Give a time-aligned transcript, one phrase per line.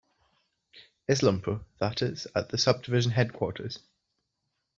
[1.07, 3.77] Islampur, that is, at the Subdivision Headquarters.